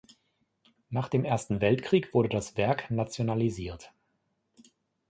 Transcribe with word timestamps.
Nach 0.89 1.09
dem 1.09 1.25
Ersten 1.25 1.61
Weltkrieg 1.61 2.11
wurde 2.15 2.27
das 2.29 2.57
Werk 2.57 2.89
nationalisiert. 2.89 3.93